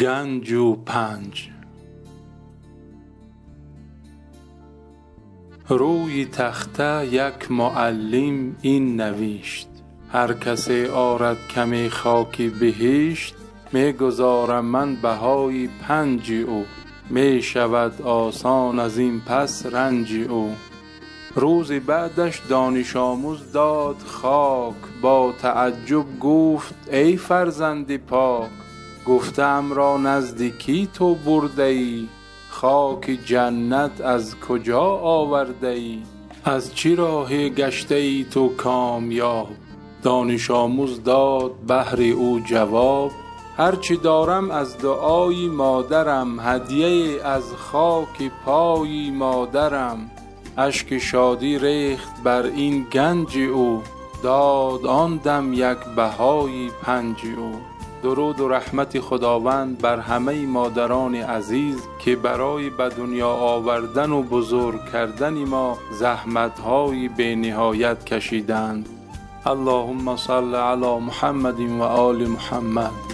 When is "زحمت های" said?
65.92-67.08